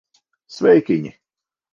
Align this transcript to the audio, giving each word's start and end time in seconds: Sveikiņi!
Sveikiņi! 0.55 1.13